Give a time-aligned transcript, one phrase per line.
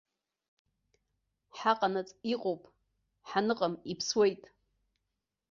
[1.57, 2.61] Ҳаҟанаҵ иҟоуп,
[3.29, 4.43] ҳаныҟам иԥсуеит.